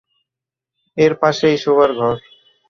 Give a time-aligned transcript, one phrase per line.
[0.97, 2.15] এর পাশেই শোবার ঘর।